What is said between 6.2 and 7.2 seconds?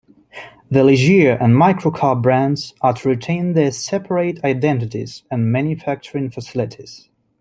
facilities.